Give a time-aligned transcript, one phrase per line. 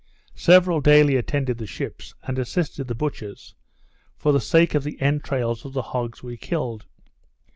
[0.33, 3.53] Several daily attended the ships, and assisted the butchers,
[4.17, 6.87] for the sake of the entrails of the hogs we killed.